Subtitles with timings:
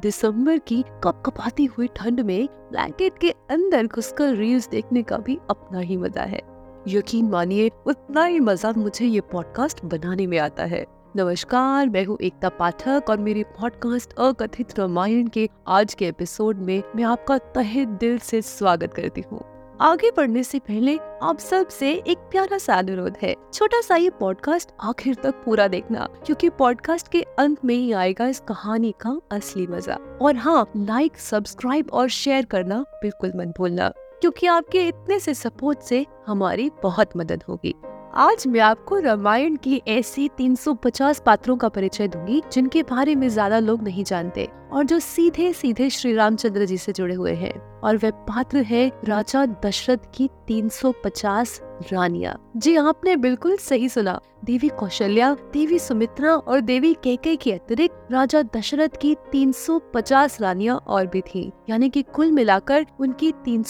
[0.00, 5.78] दिसंबर की कपकपाती हुई ठंड में ब्लैंकेट के अंदर घुसकर रील्स देखने का भी अपना
[5.78, 6.40] ही मज़ा है।
[6.88, 10.84] यकीन मानिए, उतना ही मज़ा मुझे ये पॉडकास्ट बनाने में आता है।
[11.16, 16.82] नमस्कार, मैं हूँ एकता पाठक और मेरे पॉडकास्ट अकथित रामायण के आज के एपिसोड में
[16.96, 19.49] मैं आपका तहे दिल से स्वागत करती हूँ।
[19.80, 24.70] आगे बढ़ने से पहले आप सबसे एक प्यारा सा अनुरोध है। छोटा सा ये पॉडकास्ट
[24.80, 29.66] आखिर तक पूरा देखना, क्योंकि पॉडकास्ट के अंत में ही आएगा इस कहानी का असली
[29.66, 33.88] मज़ा। और हाँ लाइक सब्सक्राइब और शेयर करना बिल्कुल मत भूलना,
[34.20, 37.74] क्योंकि आपके इतने से सपोर्ट से हमारी बहुत मदद होगी।
[38.14, 43.58] आज मैं आपको रामायण की ऐसी 350 पात्रों का परिचय दूँगी, जिनके बारे में ज़्यादा
[43.58, 47.96] लोग नहीं जानते। और जो सीधे सीधे श्री रामचंद्र जी से जुड़े हुए हैं। और
[47.96, 51.60] वे पात्र है राजा दशरथ की 350
[51.92, 58.08] रानिया। जी, आपने बिल्कुल सही सुना। देवी कौशल्या, देवी सुमित्रा और देवी केके के अतिरिक्त
[58.12, 63.64] राजा दशरथ की 350 रानियाँ और भी थी। यानी कि कुल मिलाकर उनकी तीन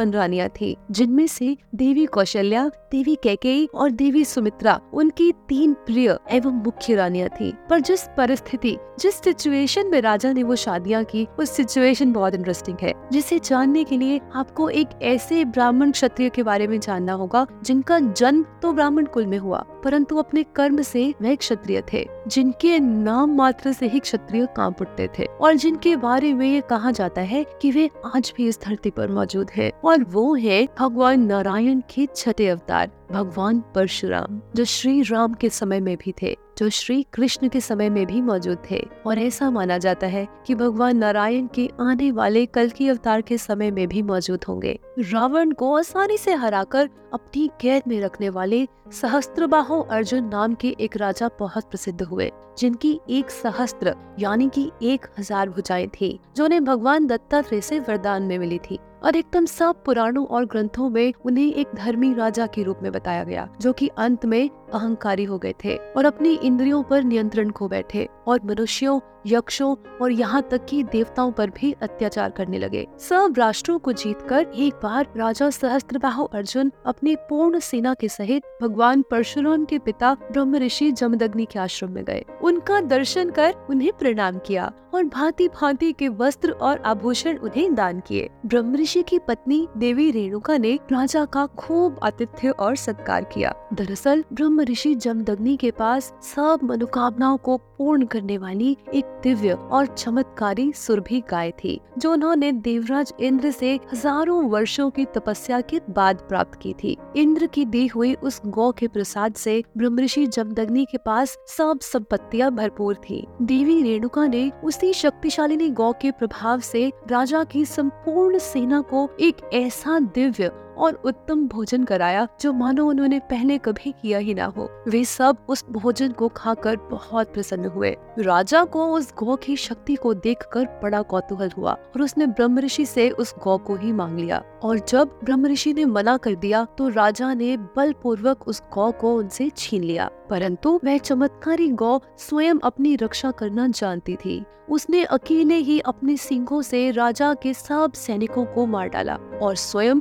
[0.00, 6.52] रानियाँ थी, जिनमें से देवी कौशल्या, देवी कैके और देवी सुमित्रा उनकी तीन प्रिय एवं
[6.52, 11.44] मुख्य रानियाँ थी। पर जिस परिस्थिति, जिस सिचुएशन में राजा ने वो शादियाँ की, वो
[11.44, 16.66] सिचुएशन बहुत इंटरेस्टिंग है। जिसे जानने के लिए आपको एक ऐसे ब्राह्मण क्षत्रिय के बारे
[16.66, 21.34] में जानना होगा, जिनका जन्म तो ब्राह्मण कुल में हुआ, परंतु अपने कर्म से वह
[21.34, 26.52] क्षत्रिय थे, जिनके नाम मात्र से ही क्षत्रिय काँप उठते थे, और जिनके बारे में
[26.52, 30.34] ये कहा जाता है कि वे आज भी इस धरती पर मौजूद है, और वो
[30.34, 36.14] है भगवान नारायण के छठे अवतार, भगवान परशुराम, जो श्री राम के समय में भी
[36.22, 40.26] थे। जो श्री कृष्ण के समय में भी मौजूद थे। और ऐसा माना जाता है
[40.46, 44.78] कि भगवान नारायण के आने वाले कल की अवतार के समय में भी मौजूद होंगे।
[45.00, 50.96] रावण को आसानी से हराकर अपनी कैद में रखने वाले सहस्त्रबाहो अर्जुन नाम के एक
[50.96, 56.64] राजा बहुत प्रसिद्ध हुए, जिनकी एक सहस्त्र, यानी कि एक हज़ार भुजाएँ थी, जो उन्हें
[56.64, 61.74] भगवान दत्तात्रेय से वरदान में मिली थी। अधिकतम सब पुराणों और ग्रंथों में उन्हें एक
[61.74, 65.76] धर्मी राजा के रूप में बताया गया, जो कि अंत में अहंकारी हो गए थे
[65.76, 71.30] और अपनी इंद्रियों पर नियंत्रण खो बैठे और मनुष्यों, यक्षों और यहाँ तक कि देवताओं
[71.32, 77.14] पर भी अत्याचार करने लगे। सब राष्ट्रों को जीतकर एक बार राजा सहस्त्रबाहु अर्जुन अपनी
[77.28, 82.24] पूर्ण सेना के सहित भगवान परशुराम के पिता ब्रह्म ऋषि जमदग्नि के आश्रम में गए।
[82.42, 88.00] उनका दर्शन कर उन्हें प्रणाम किया और भांति भांति के वस्त्र और आभूषण उन्हें दान
[88.00, 93.54] किए। ब्रह्म ऋषि की पत्नी देवी रेणुका ने राजा का खूब आतिथ्य और सत्कार किया।
[93.72, 99.86] दरअसल, ब्रह्म ऋषि जमदग्नि के पास सब मनोकामनाओं को पूर्ण करने वाली एक दिव्य और
[99.86, 106.16] चमत्कारी सुरभि गाय थी, जो उन्होंने देवराज इंद्र से हज़ारों वर्षों की तपस्या के बाद
[106.28, 110.98] प्राप्त की थी। इंद्र की दी हुई उस गौ के प्रसाद से ब्रह्मषि जमदग्नि के
[110.98, 117.44] पास सब संपत्तियाँ भरपूर थी। देवी रेणुका ने उसी शक्तिशाली गौ के प्रभाव से राजा
[117.44, 123.58] की संपूर्ण सेना को एक ऐसा दिव्य और उत्तम भोजन कराया जो मानो उन्होंने पहले
[123.58, 128.64] कभी किया ही ना हो। वे सब उस भोजन को खाकर बहुत प्रसन्न हुए। राजा
[128.64, 133.10] को उस गौ की शक्ति को देखकर बड़ा कौतूहल हुआ और उसने ब्रह्म ऋषि से
[133.10, 136.88] उस गौ को ही मांग लिया। और जब ब्रह्म ऋषि ने मना कर दिया तो
[136.88, 142.96] राजा ने बलपूर्वक उस गौ को उनसे छीन लिया। परंतु वह चमत्कारी गौ स्वयं अपनी
[142.96, 148.66] रक्षा करना जानती थी। उसने अकेले ही अपने सिंहों से राजा के सब सैनिकों को
[148.66, 150.00] मार डाला और स्वयं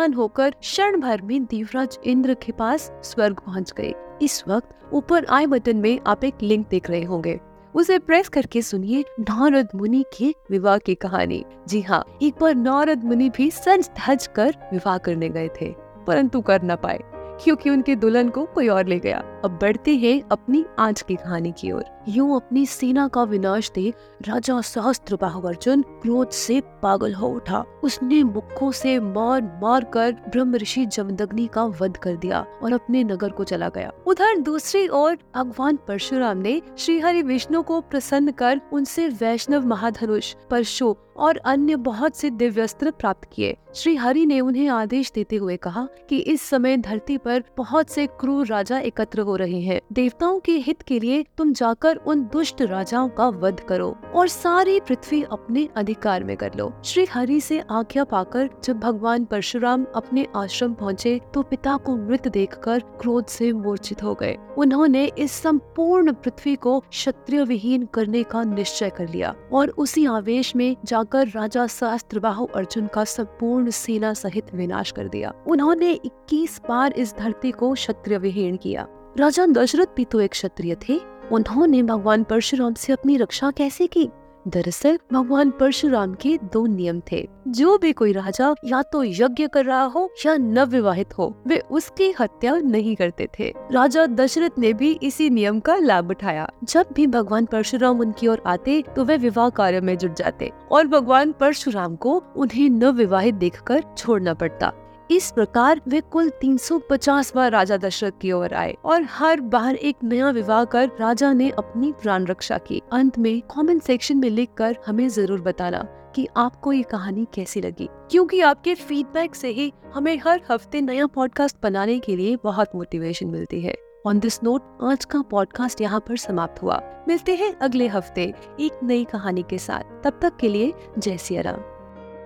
[0.00, 5.24] अंतर्ध्यान होकर क्षण भर में देवराज इंद्र के पास स्वर्ग पहुँच गए। इस वक्त ऊपर
[5.26, 7.38] आई बटन में आप एक लिंक देख रहे होंगे।
[7.74, 13.04] उसे प्रेस करके सुनिए नारद मुनि के विवाह की कहानी। जी हाँ एक बार नारद
[13.04, 15.72] मुनि भी सज धज कर विवाह करने गए थे,
[16.06, 17.00] परंतु कर न पाए।
[17.40, 21.52] क्योंकि उनके दुल्हन को कोई और ले गया। अब बढ़ते हैं अपनी आज की कहानी
[21.52, 23.94] की ओर। यूँ अपनी सेना का विनाश देख
[24.28, 30.54] राजा सहस्त्र अर्जुन क्रोध से पागल हो उठा। उसने मुखों से मार मार कर ब्रह्म
[30.54, 35.18] ऋषि जमदग्नि का वध कर दिया और अपने नगर को चला गया। उधर दूसरी ओर
[35.36, 41.76] भगवान परशुराम ने श्री हरि विष्णु को प्रसन्न कर उनसे वैष्णव महाधनुष परशु और अन्य
[41.76, 46.42] बहुत से दिव्यस्त्र प्राप्त किए। श्री हरि ने उन्हें आदेश देते हुए कहा कि इस
[46.42, 50.98] समय धरती पर बहुत से क्रूर राजा एकत्र हो रहे हैं। देवताओं के हित के
[51.00, 56.36] लिए तुम जाकर उन दुष्ट राजाओं का वध करो और सारी पृथ्वी अपने अधिकार में
[56.36, 61.76] कर लो। श्री हरि से आज्ञा पाकर जब भगवान परशुराम अपने आश्रम पहुँचे तो पिता
[61.76, 67.86] को मृत देखकर क्रोध से मूर्छित हो गए। उन्होंने इस संपूर्ण पृथ्वी को क्षत्रिय विहीन
[67.94, 73.70] करने का निश्चय कर लिया और उसी आवेश में जाकर राजा सहस्त्रबाहु अर्जुन का संपूर्ण
[73.70, 78.86] सेना सहित विनाश कर दिया। उन्होंने 21 बार इस धरती को क्षत्रिय विहीन किया।
[79.18, 81.00] राजा दशरथ भी तो एक क्षत्रिय थे।
[81.32, 84.08] उन्होंने भगवान परशुराम से अपनी रक्षा कैसे की?
[84.48, 89.64] दरअसल, भगवान परशुराम के दो नियम थे। जो भी कोई राजा या तो यज्ञ कर
[89.64, 94.98] रहा हो या नवविवाहित हो, वे उसकी हत्या नहीं करते थे। राजा दशरथ ने भी
[95.02, 99.48] इसी नियम का लाभ उठाया। जब भी भगवान परशुराम उनकी ओर आते तो वे विवाह
[99.48, 104.72] कार्य में जुट जाते और भगवान परशुराम को उन्हें नवविवाहित देखकर छोड़ना पड़ता।
[105.10, 110.04] इस प्रकार वे कुल 350 बार राजा दशरथ की ओर आए और हर बार एक
[110.04, 114.50] नया विवाह कर राजा ने अपनी प्राण रक्षा की। अंत में कमेंट सेक्शन में लिख
[114.56, 115.82] कर हमें ज़रूर बताना
[116.14, 121.06] कि आपको ये कहानी कैसी लगी, क्योंकि आपके फीडबैक से ही हमें हर हफ़्ते नया
[121.06, 123.74] पॉडकास्ट बनाने के लिए बहुत मोटिवेशन मिलती है।
[124.06, 128.80] ऑन दिस नोट आज का पॉडकास्ट यहाँ पर समाप्त हुआ। मिलते हैं अगले हफ़्ते एक
[128.82, 131.79] नई कहानी के साथ। तब तक के लिए जय सिया राम।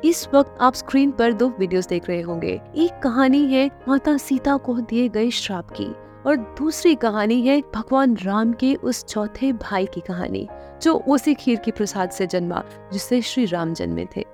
[0.04, 4.56] इस वक्त आप स्क्रीन पर दो वीडियोस देख रहे होंगे। एक कहानी है माता सीता
[4.56, 5.86] को दिए गए श्राप की
[6.26, 10.48] और दूसरी कहानी है भगवान राम के उस चौथे भाई की कहानी,
[10.82, 12.62] जो उसी खीर के प्रसाद से जन्मा,
[12.92, 14.33] जिससे श्री राम जन्मे थे।